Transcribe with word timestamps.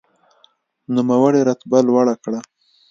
نوموړي 0.93 1.41
رتبه 1.49 1.79
لوړه 1.87 2.15
کړه. 2.23 2.39